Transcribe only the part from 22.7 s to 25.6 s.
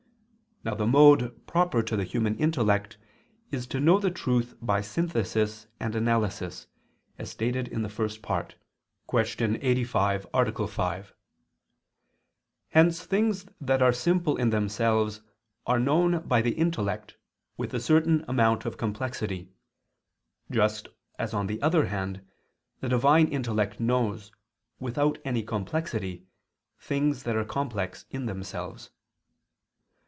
the Divine intellect knows, without any